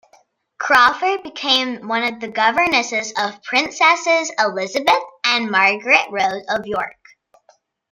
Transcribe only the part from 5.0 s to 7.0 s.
and Margaret Rose of York.